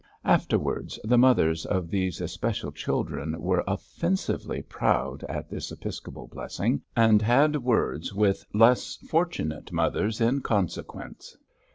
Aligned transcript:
Afterwards, 0.25 0.97
the 1.03 1.19
mothers 1.19 1.63
of 1.63 1.91
those 1.91 2.21
especial 2.21 2.71
children 2.71 3.39
were 3.39 3.63
offensively 3.67 4.63
proud 4.63 5.23
at 5.25 5.47
this 5.47 5.71
episcopal 5.71 6.25
blessing, 6.27 6.81
and 6.95 7.21
had 7.21 7.57
'words' 7.57 8.11
with 8.11 8.43
less 8.51 8.95
fortunate 8.95 9.71
mothers 9.71 10.19
in 10.19 10.39
consequence. 10.41 11.37